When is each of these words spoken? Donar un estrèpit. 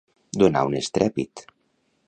Donar 0.43 0.63
un 0.69 0.77
estrèpit. 0.79 1.47